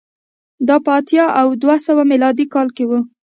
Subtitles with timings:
[0.67, 2.91] دا په اتیا او دوه سوه میلادي کال کې و